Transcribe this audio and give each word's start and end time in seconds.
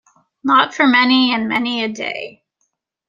Not 0.43 0.73
for 0.73 0.87
many 0.87 1.31
and 1.31 1.47
many 1.47 1.83
a 1.83 1.87
day. 1.87 2.43